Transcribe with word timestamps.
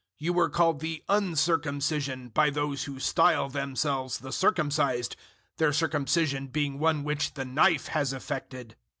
You 0.17 0.33
were 0.33 0.49
called 0.49 0.79
the 0.79 1.03
Uncircumcision 1.09 2.29
by 2.29 2.49
those 2.49 2.85
who 2.85 2.99
style 2.99 3.49
themselves 3.49 4.17
the 4.17 4.31
Circumcised 4.31 5.15
their 5.57 5.71
circumcision 5.71 6.47
being 6.47 6.79
one 6.79 7.03
which 7.03 7.35
the 7.35 7.45
knife 7.45 7.85
has 7.89 8.11
effected. 8.11 8.75